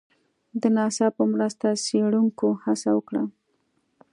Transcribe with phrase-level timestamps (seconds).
[0.61, 3.23] د ناسا په مرسته څېړنکو هڅه وکړه